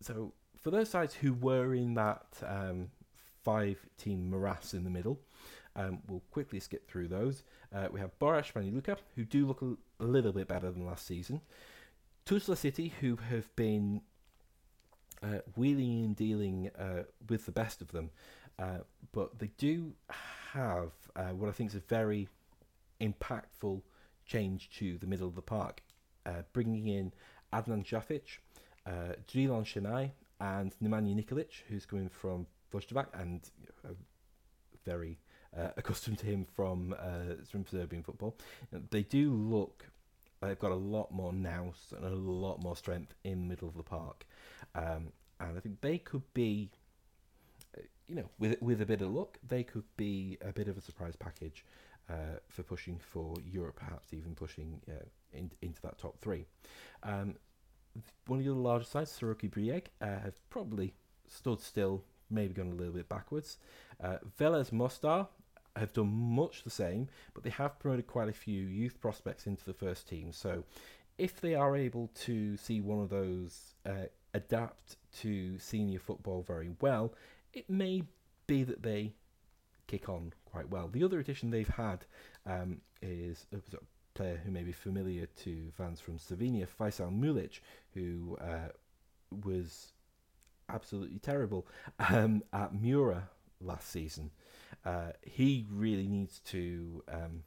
so 0.02 0.34
for 0.58 0.72
those 0.72 0.90
sides 0.90 1.14
who 1.14 1.34
were 1.34 1.74
in 1.74 1.94
that 1.96 2.26
um, 2.46 2.90
five-team 3.44 4.30
morass 4.30 4.74
in 4.74 4.84
the 4.84 4.90
middle, 4.90 5.20
um, 5.76 6.00
we'll 6.08 6.24
quickly 6.32 6.60
skip 6.60 6.90
through 6.90 7.08
those. 7.08 7.44
Uh, 7.74 7.88
we 7.92 8.00
have 8.00 8.18
Borac 8.20 8.54
Luka, 8.56 8.98
who 9.16 9.26
do 9.26 9.46
look 9.46 9.62
a, 9.62 9.76
a, 10.04 10.06
little 10.06 10.32
bit 10.32 10.48
better 10.48 10.72
than 10.72 10.86
last 10.86 11.06
season. 11.06 11.42
Tuzla 12.26 12.56
City, 12.56 12.94
who 13.02 13.18
have 13.18 13.54
been 13.56 14.02
uh, 15.22 15.40
wheeling 15.56 16.06
and 16.06 16.16
dealing 16.16 16.72
uh, 16.80 17.04
with 17.30 17.46
the 17.46 17.52
best 17.52 17.82
of 17.82 17.92
them, 17.92 18.10
uh, 18.58 18.80
but 19.12 19.40
they 19.40 19.52
do 19.58 19.94
have 20.54 20.92
uh, 21.16 21.30
what 21.30 21.50
I 21.50 21.52
think 21.52 21.70
is 21.70 21.76
a 21.76 21.80
very 21.80 22.28
impactful 23.02 23.82
change 24.26 24.70
to 24.78 24.98
the 24.98 25.08
middle 25.08 25.28
of 25.28 25.36
the 25.36 25.42
park, 25.42 25.82
uh, 26.26 26.42
bringing 26.54 26.88
in 26.88 27.14
Adnan 27.54 27.86
Jafic, 27.86 28.40
uh, 28.86 29.16
Shenai, 29.28 30.12
and 30.40 30.76
Nemanja 30.84 31.16
Nikolic, 31.16 31.64
who's 31.70 31.86
coming 31.86 32.10
from 32.10 32.48
Vozdovac 32.74 33.08
and 33.14 33.42
very 34.86 35.18
uh, 35.58 35.70
accustomed 35.78 36.20
to 36.20 36.26
him 36.26 36.46
from 36.46 36.94
uh, 37.00 37.36
from 37.50 37.66
Serbian 37.66 38.04
football. 38.04 38.38
They 38.92 39.04
do 39.04 39.32
look. 39.34 39.88
They've 40.42 40.60
got 40.60 40.72
a 40.72 40.76
lot 40.76 41.12
more 41.12 41.34
nous 41.34 41.94
and 41.96 42.06
a 42.06 42.10
lot 42.10 42.62
more 42.62 42.76
strength 42.76 43.16
in 43.24 43.42
the 43.42 43.48
middle 43.48 43.68
of 43.68 43.76
the 43.76 43.84
park, 43.84 44.26
um, 44.76 45.12
and 45.40 45.58
I 45.58 45.60
think 45.60 45.82
they 45.82 45.98
could 45.98 46.22
be, 46.34 46.70
you 48.08 48.16
know, 48.16 48.30
with 48.40 48.62
with 48.62 48.82
a 48.82 48.86
bit 48.86 49.02
of 49.02 49.12
luck, 49.12 49.38
they 49.48 49.64
could 49.64 49.84
be 49.98 50.38
a 50.42 50.52
bit 50.52 50.68
of 50.68 50.78
a 50.78 50.82
surprise 50.82 51.16
package 51.16 51.66
uh, 52.10 52.40
for 52.48 52.64
pushing 52.64 53.00
for 53.00 53.36
Europe, 53.44 53.78
perhaps 53.78 54.14
even 54.14 54.36
pushing 54.36 54.82
uh, 54.90 55.06
in, 55.34 55.52
into 55.62 55.82
that 55.82 55.98
top 55.98 56.18
three. 56.20 56.46
Um, 57.04 57.36
one 58.28 58.40
of 58.40 58.46
the 58.46 58.54
larger 58.54 58.86
sides, 58.86 59.18
Siroki 59.18 59.50
Brijeg, 59.50 59.86
uh, 60.02 60.20
have 60.20 60.50
probably 60.50 60.94
stood 61.28 61.62
still, 61.62 62.04
maybe 62.30 62.54
gone 62.54 62.72
a 62.72 62.76
little 62.76 62.94
bit 62.94 63.10
backwards. 63.10 63.58
Uh, 64.04 64.18
Velez 64.40 64.72
Mostar 64.72 65.28
have 65.76 65.94
done 65.94 66.12
much 66.14 66.64
the 66.64 66.70
same, 66.70 67.08
but 67.34 67.44
they 67.44 67.50
have 67.50 67.80
promoted 67.80 68.08
quite 68.08 68.30
a 68.30 68.34
few 68.34 68.66
youth 68.66 69.00
prospects 69.02 69.48
into 69.48 69.66
the 69.66 69.74
first 69.74 70.08
team. 70.08 70.32
So 70.32 70.64
if 71.18 71.40
they 71.42 71.56
are 71.56 71.76
able 71.76 72.10
to 72.26 72.58
see 72.58 72.82
one 72.82 73.02
of 73.02 73.10
those 73.10 73.76
uh, 73.86 74.08
adapt 74.34 74.98
to 75.22 75.58
senior 75.60 76.00
football 76.00 76.44
very 76.46 76.72
well, 76.82 77.14
it 77.56 77.70
may 77.70 78.04
be 78.48 78.64
that 78.64 78.84
they 78.84 79.14
kick 79.88 80.10
on 80.10 80.34
quite 80.46 80.70
well. 80.70 80.88
The 80.88 81.04
other 81.04 81.20
addition 81.20 81.50
they've 81.50 81.68
had 81.68 82.06
um, 82.46 82.82
is 83.02 83.48
a 83.54 83.60
player 84.14 84.42
who 84.44 84.52
may 84.52 84.64
be 84.64 84.72
familiar 84.72 85.26
to 85.44 85.72
fans 85.78 86.00
from 86.00 86.18
Slovenia, 86.18 86.68
Fejsal 86.68 87.12
Mulic, 87.18 87.60
who 87.94 88.38
uh, 88.42 88.70
was 89.44 89.94
absolutely 90.70 91.20
terrible 91.20 91.68
um, 92.10 92.44
at 92.54 92.74
Mura 92.74 93.30
last 93.62 93.90
season. 93.90 94.32
Uh, 94.86 95.12
he 95.22 95.66
really 95.72 96.08
needs 96.08 96.40
to. 96.40 97.04
Um, 97.12 97.44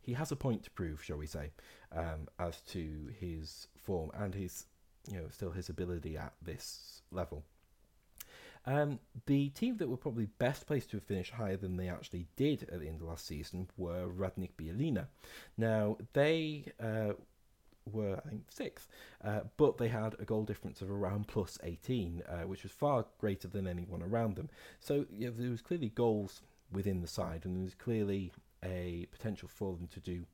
he 0.00 0.12
has 0.12 0.30
a 0.30 0.36
point 0.36 0.62
to 0.64 0.70
prove, 0.70 1.02
shall 1.02 1.16
we 1.16 1.26
say, 1.26 1.52
um, 1.90 2.28
as 2.38 2.60
to 2.68 3.08
his 3.18 3.68
form 3.74 4.10
and 4.14 4.34
his, 4.34 4.66
you 5.10 5.16
know, 5.16 5.28
still 5.30 5.50
his 5.50 5.70
ability 5.70 6.18
at 6.18 6.34
this 6.42 7.00
level. 7.10 7.42
Um, 8.66 8.98
the 9.26 9.50
team 9.50 9.76
that 9.76 9.88
were 9.88 9.96
probably 9.96 10.26
best 10.38 10.66
placed 10.66 10.90
to 10.90 10.96
have 10.96 11.04
finished 11.04 11.32
higher 11.32 11.56
than 11.56 11.76
they 11.76 11.88
actually 11.88 12.26
did 12.36 12.62
at 12.70 12.80
the 12.80 12.88
end 12.88 13.00
of 13.00 13.08
last 13.08 13.26
season 13.26 13.68
were 13.76 14.06
Radnik 14.06 14.52
Bijeljina. 14.58 15.06
Now, 15.58 15.98
they 16.14 16.72
uh, 16.82 17.12
were, 17.90 18.20
I 18.24 18.28
think, 18.28 18.50
sixth, 18.50 18.88
uh, 19.22 19.40
but 19.56 19.78
they 19.78 19.88
had 19.88 20.16
a 20.18 20.24
goal 20.24 20.44
difference 20.44 20.80
of 20.80 20.90
around 20.90 21.28
plus 21.28 21.58
18, 21.62 22.22
uh, 22.26 22.36
which 22.46 22.62
was 22.62 22.72
far 22.72 23.04
greater 23.18 23.48
than 23.48 23.66
anyone 23.66 24.02
around 24.02 24.36
them. 24.36 24.48
So 24.80 25.06
yeah, 25.10 25.30
there 25.32 25.50
was 25.50 25.62
clearly 25.62 25.90
goals 25.90 26.42
within 26.72 27.00
the 27.00 27.06
side, 27.06 27.44
and 27.44 27.56
there 27.56 27.64
was 27.64 27.74
clearly 27.74 28.32
a 28.64 29.06
potential 29.12 29.48
for 29.48 29.74
them 29.74 29.88
to 29.88 30.00
do 30.00 30.24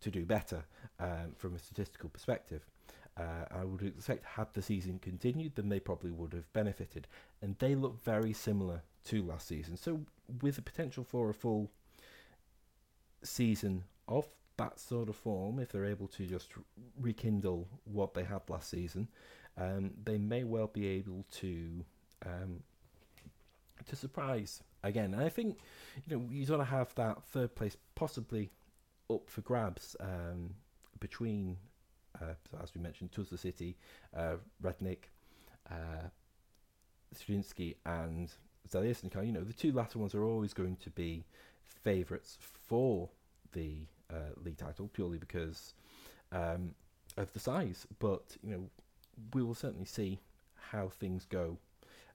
to 0.00 0.10
do 0.10 0.26
better 0.26 0.64
um, 1.00 1.32
from 1.34 1.54
a 1.54 1.58
statistical 1.58 2.10
perspective. 2.10 2.66
Uh, 3.16 3.44
I 3.50 3.64
would 3.64 3.82
expect 3.82 4.24
had 4.24 4.48
the 4.54 4.62
season 4.62 4.98
continued, 4.98 5.54
then 5.54 5.68
they 5.68 5.80
probably 5.80 6.10
would 6.10 6.32
have 6.32 6.52
benefited. 6.52 7.06
And 7.42 7.56
they 7.58 7.74
look 7.74 8.02
very 8.02 8.32
similar 8.32 8.82
to 9.06 9.22
last 9.22 9.46
season. 9.46 9.76
So, 9.76 10.00
with 10.40 10.56
the 10.56 10.62
potential 10.62 11.04
for 11.04 11.30
a 11.30 11.34
full 11.34 11.70
season 13.22 13.84
of 14.08 14.26
that 14.56 14.80
sort 14.80 15.08
of 15.08 15.16
form, 15.16 15.58
if 15.58 15.70
they're 15.70 15.84
able 15.84 16.08
to 16.08 16.26
just 16.26 16.50
rekindle 17.00 17.68
what 17.84 18.14
they 18.14 18.24
had 18.24 18.42
last 18.48 18.70
season, 18.70 19.08
um, 19.56 19.92
they 20.02 20.18
may 20.18 20.44
well 20.44 20.66
be 20.66 20.86
able 20.86 21.24
to 21.32 21.84
um, 22.26 22.62
to 23.86 23.96
surprise 23.96 24.62
again. 24.82 25.14
And 25.14 25.22
I 25.22 25.28
think 25.28 25.58
you 26.06 26.16
know 26.16 26.24
you 26.30 26.44
sort 26.46 26.60
of 26.60 26.68
have 26.68 26.94
that 26.96 27.22
third 27.24 27.54
place 27.54 27.76
possibly 27.94 28.50
up 29.10 29.28
for 29.28 29.42
grabs 29.42 29.96
um, 30.00 30.54
between 31.00 31.56
so 32.20 32.58
as 32.62 32.74
we 32.74 32.80
mentioned, 32.80 33.12
Tuzla 33.12 33.38
City, 33.38 33.76
uh, 34.16 34.36
Radnik, 34.62 35.10
uh, 35.70 36.08
Zrinjski, 37.14 37.76
and 37.86 38.32
Zeljeznicar. 38.70 39.26
You 39.26 39.32
know, 39.32 39.44
the 39.44 39.52
two 39.52 39.72
latter 39.72 39.98
ones 39.98 40.14
are 40.14 40.24
always 40.24 40.52
going 40.52 40.76
to 40.76 40.90
be 40.90 41.24
favourites 41.64 42.38
for 42.40 43.08
the 43.52 43.86
uh, 44.10 44.32
league 44.42 44.58
title 44.58 44.88
purely 44.92 45.18
because 45.18 45.74
um, 46.32 46.74
of 47.16 47.32
the 47.32 47.40
size. 47.40 47.86
But 47.98 48.36
you 48.42 48.50
know, 48.50 48.70
we 49.32 49.42
will 49.42 49.54
certainly 49.54 49.86
see 49.86 50.18
how 50.70 50.88
things 50.88 51.24
go 51.24 51.58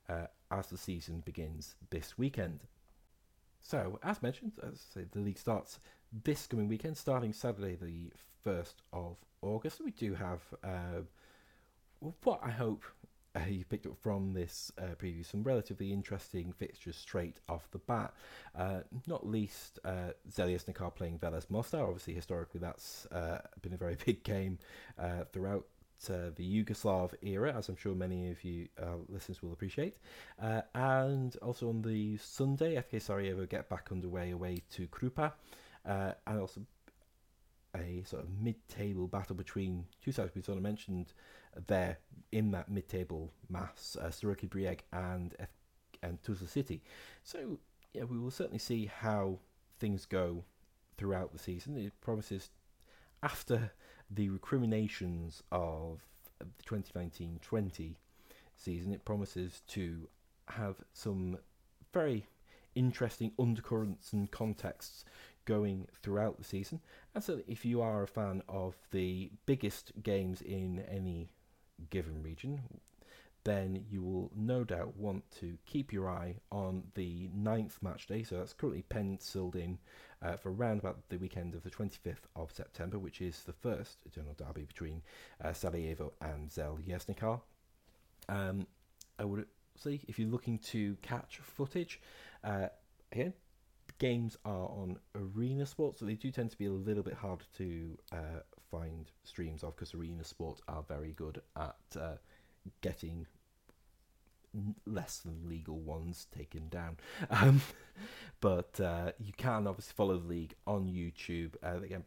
uh, 0.10 0.28
as 0.52 0.68
the 0.68 0.78
season 0.78 1.22
begins 1.26 1.76
this 1.90 2.18
weekend. 2.18 2.62
So, 3.62 4.00
as 4.04 4.22
mentioned, 4.22 4.54
as 4.64 4.86
I 4.92 5.02
say, 5.02 5.06
the 5.12 5.20
league 5.20 5.38
starts 5.38 5.80
this 6.12 6.48
coming 6.48 6.68
weekend, 6.68 6.98
starting 6.98 7.34
Saturday 7.34 7.76
the 7.76 8.12
1st 8.46 8.76
of 8.94 9.18
August. 9.42 9.82
We 9.84 9.92
do 9.92 10.16
have 10.16 10.42
uh, 10.64 11.02
what 12.24 12.40
I 12.44 12.50
hope 12.50 12.84
uh, 13.36 13.42
you 13.48 13.64
picked 13.66 13.86
up 13.86 13.98
from 14.02 14.34
this 14.34 14.72
uh, 14.78 14.96
preview 15.02 15.26
some 15.26 15.44
relatively 15.44 15.92
interesting 15.92 16.52
fixtures 16.52 16.96
straight 16.96 17.40
off 17.48 17.70
the 17.72 17.78
bat. 17.80 18.14
Uh, 18.56 18.80
not 19.08 19.28
least 19.28 19.80
uh, 19.86 20.12
Zeljeznicar 20.32 20.94
playing 20.96 21.20
Velez 21.20 21.50
Mostar. 21.50 21.84
Obviously, 21.84 22.14
historically, 22.14 22.60
that's 22.60 23.06
uh, 23.08 23.40
been 23.62 23.74
a 23.74 23.78
very 23.78 23.98
big 24.06 24.24
game 24.24 24.58
uh, 24.98 25.24
throughout. 25.32 25.66
Uh, 26.10 26.32
the 26.38 26.64
Yugoslav 26.64 27.14
era, 27.22 27.54
as 27.54 27.68
I'm 27.68 27.76
sure 27.76 27.94
many 27.94 28.32
of 28.32 28.42
you 28.46 28.70
listeners 29.10 29.44
will 29.44 29.52
appreciate. 29.52 29.98
And 30.74 31.36
also 31.42 31.68
on 31.68 31.82
the 31.82 32.16
Sunday, 32.16 32.76
FK 32.76 33.02
Sarajevo 33.02 33.46
get 33.46 33.68
back 33.68 33.90
underway 33.92 34.32
away 34.32 34.60
to 34.76 34.88
Krupa. 34.88 35.34
Uh, 35.86 36.12
and 36.28 36.40
also 36.40 36.62
a 37.76 38.04
sort 38.06 38.24
of 38.24 38.30
mid-table 38.42 39.08
battle 39.08 39.36
between 39.36 39.86
two 40.04 40.12
sides 40.12 40.32
we 40.36 40.42
sort 40.42 40.58
of 40.58 40.64
mentioned 40.64 41.14
there 41.68 41.98
in 42.32 42.52
that 42.52 42.70
mid-table 42.70 43.32
mass, 43.50 43.96
uh, 44.02 44.08
Siroki 44.08 44.50
Brijeg 44.50 44.80
and 44.92 45.36
F- 45.40 45.50
and 46.02 46.22
Tuzla 46.22 46.48
City. 46.48 46.82
So 47.24 47.60
yeah, 47.94 48.04
we 48.04 48.18
will 48.18 48.32
certainly 48.32 48.60
see 48.60 48.86
how 48.86 49.40
things 49.80 50.06
go 50.06 50.44
throughout 50.98 51.32
the 51.32 51.40
season. 51.40 51.78
It 51.78 51.94
promises 52.02 52.50
after 53.24 53.72
the 54.10 54.30
recriminations 54.30 55.44
of 55.52 56.02
the 56.40 56.64
2019-20 56.64 57.96
season, 58.56 58.94
it 58.94 59.06
promises 59.06 59.62
to 59.68 60.08
have 60.48 60.76
some 60.94 61.38
very 61.94 62.26
interesting 62.76 63.32
undercurrents 63.40 64.14
and 64.14 64.32
contexts 64.32 65.04
going 65.46 65.88
throughout 66.02 66.38
the 66.38 66.44
season. 66.44 66.82
And 67.16 67.24
so, 67.24 67.42
if 67.48 67.66
you 67.66 67.82
are 67.82 68.04
a 68.04 68.08
fan 68.08 68.44
of 68.48 68.76
the 68.92 69.32
biggest 69.46 69.92
games 70.04 70.42
in 70.42 70.84
any 70.90 71.30
given 71.90 72.22
region, 72.22 72.62
then 73.44 73.86
you 73.90 74.04
will 74.04 74.32
no 74.36 74.64
doubt 74.64 74.98
want 74.98 75.24
to 75.40 75.58
keep 75.66 75.94
your 75.94 76.10
eye 76.10 76.36
on 76.52 76.84
the 76.96 77.30
ninth 77.34 77.80
match 77.82 78.08
day. 78.08 78.24
So 78.24 78.38
that's 78.38 78.54
currently 78.54 78.84
penciled 78.84 79.56
in 79.56 79.80
uh, 80.22 80.34
for 80.34 80.52
around 80.52 80.80
about 80.80 81.10
the 81.10 81.18
weekend 81.18 81.56
of 81.56 81.64
the 81.64 81.70
25th 81.70 82.28
of 82.36 82.52
September, 82.52 83.00
which 83.00 83.22
is 83.22 83.44
the 83.44 83.54
first 83.54 83.98
eternal 84.06 84.36
derby 84.38 84.66
between 84.66 85.02
uh, 85.44 85.54
Sarajevo 85.54 86.14
and 86.22 86.50
Zeljeznicar. 86.50 87.40
Um, 88.28 88.68
I 89.18 89.24
would 89.24 89.46
say 89.76 90.02
if 90.08 90.20
you're 90.20 90.30
looking 90.30 90.60
to 90.60 90.98
catch 91.02 91.38
footage, 91.38 92.02
uh, 92.44 92.68
games 94.00 94.38
are 94.46 94.68
on 94.70 94.98
Arena 95.16 95.66
Sports, 95.66 96.00
so 96.00 96.06
they 96.06 96.16
do 96.16 96.32
tend 96.32 96.50
to 96.52 96.58
be 96.58 96.66
a 96.66 96.72
little 96.72 97.04
bit 97.04 97.14
harder 97.14 97.46
to 97.58 97.98
uh, 98.12 98.42
find 98.72 99.12
streams 99.24 99.64
of 99.64 99.76
because 99.76 99.94
Arena 99.94 100.24
Sports 100.24 100.62
are 100.68 100.84
very 100.88 101.12
good 101.12 101.42
at 101.56 101.76
uh, 102.00 102.16
getting 102.82 103.28
less 104.86 105.20
than 105.20 105.48
legal 105.48 105.80
ones 105.80 106.28
taken 106.36 106.68
down. 106.70 106.98
Um, 107.30 107.62
but 108.40 108.80
uh, 108.80 109.12
you 109.20 109.34
can 109.36 109.68
obviously 109.68 109.94
follow 109.96 110.18
the 110.18 110.28
league 110.28 110.56
on 110.66 110.88
YouTube. 110.88 111.56
Uh, 111.62 111.82
again, 111.84 112.06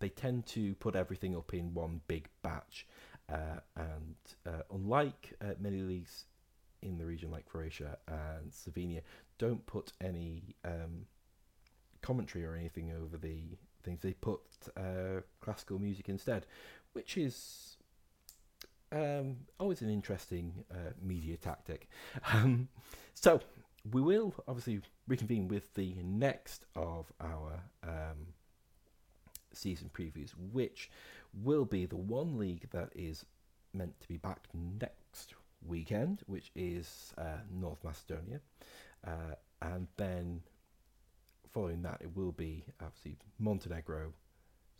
they 0.00 0.08
tend 0.08 0.46
to 0.46 0.74
put 0.74 0.96
everything 0.96 1.36
up 1.36 1.54
in 1.54 1.72
one 1.72 2.00
big 2.08 2.28
batch, 2.42 2.86
uh, 3.32 3.60
and 3.76 4.16
uh, 4.44 4.62
unlike 4.74 5.34
uh, 5.40 5.52
many 5.60 5.80
leagues 5.82 6.24
in 6.82 6.98
the 6.98 7.04
region 7.04 7.30
like 7.30 7.46
Croatia 7.46 7.98
and 8.08 8.50
Slovenia, 8.50 9.02
don't 9.38 9.64
put 9.66 9.92
any 10.00 10.56
um, 10.64 11.06
commentary 12.02 12.44
or 12.44 12.54
anything 12.54 12.92
over 12.92 13.16
the 13.16 13.56
things. 13.82 14.00
They 14.02 14.14
put 14.14 14.40
uh, 14.76 15.20
classical 15.40 15.78
music 15.78 16.08
instead, 16.08 16.46
which 16.92 17.16
is 17.16 17.76
um, 18.92 19.36
always 19.58 19.82
an 19.82 19.90
interesting 19.90 20.64
uh, 20.70 20.92
media 21.02 21.36
tactic. 21.36 21.88
Um, 22.32 22.68
so 23.14 23.40
we 23.90 24.00
will 24.00 24.34
obviously 24.46 24.80
reconvene 25.08 25.48
with 25.48 25.74
the 25.74 25.96
next 26.04 26.66
of 26.76 27.12
our 27.20 27.60
um, 27.82 28.28
season 29.52 29.90
previews, 29.92 30.30
which 30.52 30.90
will 31.34 31.64
be 31.64 31.86
the 31.86 31.96
one 31.96 32.38
league 32.38 32.68
that 32.70 32.90
is 32.94 33.24
meant 33.72 34.00
to 34.00 34.08
be 34.08 34.16
back 34.16 34.46
next 34.54 35.34
weekend, 35.66 36.22
which 36.26 36.50
is 36.54 37.12
uh, 37.18 37.38
North 37.50 37.82
Macedonia, 37.82 38.40
uh, 39.06 39.34
and 39.62 39.88
then 39.96 40.42
following 41.52 41.82
that, 41.82 41.98
it 42.00 42.16
will 42.16 42.32
be 42.32 42.64
obviously 42.80 43.16
Montenegro, 43.38 44.12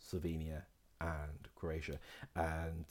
Slovenia, 0.01 0.63
and 1.01 1.47
Croatia. 1.55 1.99
And 2.35 2.85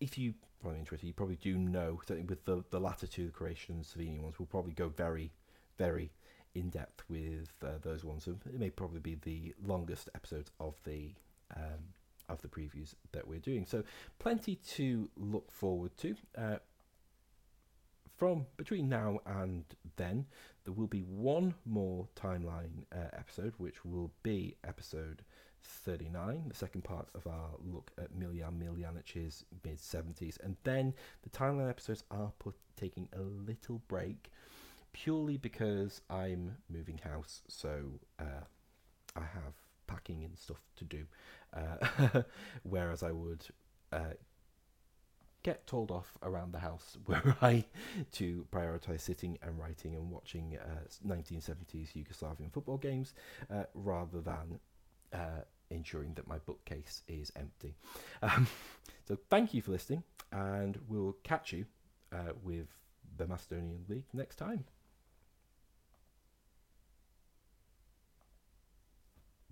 if 0.00 0.18
you 0.18 0.34
find 0.62 0.76
interested, 0.76 1.06
you 1.06 1.12
probably 1.12 1.36
do 1.36 1.56
know 1.56 2.00
that 2.06 2.28
with 2.28 2.44
the, 2.44 2.64
the 2.70 2.80
latter 2.80 3.06
two, 3.06 3.26
the 3.26 3.32
Croatian 3.32 3.76
and 3.76 3.84
Slovenian 3.84 4.22
ones, 4.22 4.38
we'll 4.38 4.46
probably 4.46 4.72
go 4.72 4.88
very, 4.88 5.32
very 5.78 6.12
in 6.54 6.70
depth 6.70 7.02
with 7.08 7.50
uh, 7.62 7.78
those 7.82 8.04
ones. 8.04 8.24
So 8.24 8.36
it 8.46 8.58
may 8.58 8.70
probably 8.70 9.00
be 9.00 9.16
the 9.16 9.54
longest 9.64 10.08
episode 10.14 10.50
of 10.60 10.74
the 10.84 11.14
um, 11.56 11.92
of 12.28 12.40
the 12.40 12.48
previews 12.48 12.94
that 13.12 13.28
we're 13.28 13.38
doing. 13.38 13.66
So 13.66 13.84
plenty 14.18 14.56
to 14.76 15.10
look 15.16 15.50
forward 15.52 15.96
to. 15.98 16.16
Uh, 16.36 16.56
from 18.16 18.46
between 18.56 18.88
now 18.88 19.18
and 19.26 19.64
then, 19.96 20.26
there 20.64 20.74
will 20.74 20.86
be 20.86 21.00
one 21.00 21.54
more 21.64 22.08
timeline 22.16 22.84
uh, 22.92 23.08
episode, 23.12 23.54
which 23.58 23.84
will 23.84 24.10
be 24.22 24.56
episode 24.64 25.22
39, 25.62 26.44
the 26.48 26.54
second 26.54 26.84
part 26.84 27.08
of 27.14 27.26
our 27.26 27.50
look 27.64 27.90
at 27.98 28.14
Miljan 28.14 28.58
Miljanic's 28.58 29.44
mid 29.64 29.78
70s. 29.78 30.38
And 30.42 30.56
then 30.64 30.94
the 31.22 31.30
timeline 31.30 31.70
episodes 31.70 32.04
are 32.10 32.32
put, 32.38 32.54
taking 32.76 33.08
a 33.14 33.20
little 33.20 33.82
break 33.88 34.30
purely 34.92 35.36
because 35.36 36.00
I'm 36.08 36.56
moving 36.70 36.98
house, 36.98 37.42
so 37.48 38.00
uh, 38.18 38.44
I 39.16 39.20
have 39.20 39.54
packing 39.86 40.24
and 40.24 40.38
stuff 40.38 40.62
to 40.76 40.84
do. 40.84 41.04
Uh, 41.52 42.22
whereas 42.62 43.02
I 43.02 43.12
would 43.12 43.44
uh, 43.92 44.14
get 45.44 45.66
told 45.66 45.92
off 45.92 46.18
around 46.22 46.52
the 46.52 46.58
house 46.58 46.98
were 47.06 47.36
I 47.40 47.64
to 48.12 48.44
prioritise 48.52 49.00
sitting 49.00 49.38
and 49.42 49.56
writing 49.58 49.94
and 49.94 50.10
watching 50.10 50.58
uh, 50.58 50.88
1970s 51.06 51.92
Yugoslavian 51.94 52.52
football 52.52 52.78
games 52.78 53.14
uh, 53.52 53.64
rather 53.74 54.20
than 54.20 54.58
uh, 55.12 55.42
ensuring 55.70 56.14
that 56.14 56.26
my 56.26 56.38
bookcase 56.38 57.02
is 57.06 57.30
empty. 57.36 57.76
Um, 58.22 58.48
so 59.06 59.16
thank 59.30 59.54
you 59.54 59.62
for 59.62 59.70
listening, 59.70 60.02
and 60.32 60.78
we'll 60.88 61.16
catch 61.22 61.52
you 61.52 61.66
uh, 62.12 62.32
with 62.42 62.66
the 63.16 63.26
Macedonian 63.26 63.84
League 63.88 64.06
next 64.12 64.36
time. 64.36 64.64